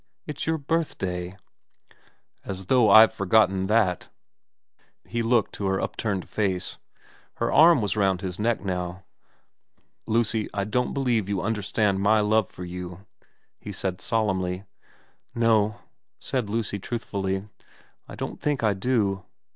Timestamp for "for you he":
12.49-13.71